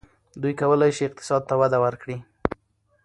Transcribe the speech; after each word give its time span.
دوی 0.41 0.53
کولای 0.61 0.91
شي 0.97 1.03
اقتصاد 1.07 1.41
ته 1.49 1.55
وده 1.61 1.77
ورکړي. 1.85 2.17